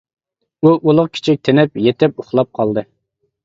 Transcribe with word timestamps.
ئۇ 0.65 0.71
ئۇلۇغ-كىچىك 0.77 1.39
تىنىپ، 1.49 1.79
يېتىپ 1.89 2.19
ئۇخلاپ 2.25 2.53
قالدى. 2.61 2.89